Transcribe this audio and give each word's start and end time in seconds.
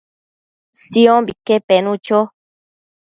Siombique 0.79 1.55
penu 1.67 1.93
cho 2.05 2.19